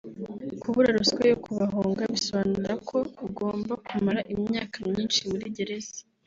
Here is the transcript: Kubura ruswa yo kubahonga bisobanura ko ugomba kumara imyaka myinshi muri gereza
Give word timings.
Kubura 0.61 0.89
ruswa 0.97 1.23
yo 1.31 1.37
kubahonga 1.43 2.01
bisobanura 2.13 2.73
ko 2.87 2.97
ugomba 3.27 3.73
kumara 3.85 4.21
imyaka 4.33 4.75
myinshi 4.89 5.19
muri 5.31 5.45
gereza 5.57 5.99